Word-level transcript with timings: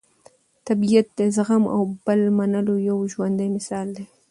طبیعت 0.67 1.07
د 1.17 1.19
زغم 1.35 1.63
او 1.75 1.81
بل 2.05 2.21
منلو 2.37 2.75
یو 2.89 2.97
ژوندی 3.13 3.47
مثال 3.55 3.87
دی. 3.95 4.05